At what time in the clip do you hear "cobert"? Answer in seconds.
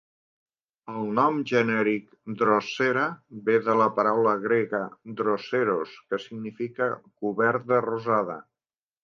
7.05-7.71